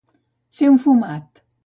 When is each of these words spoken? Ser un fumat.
Ser 0.59 0.71
un 0.77 0.81
fumat. 0.85 1.45